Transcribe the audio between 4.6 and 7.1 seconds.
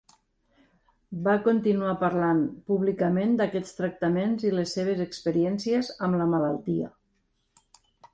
les seves experiències amb la malaltia.